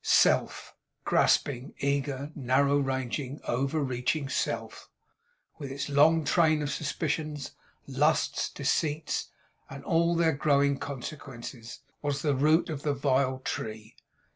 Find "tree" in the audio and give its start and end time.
13.45-13.95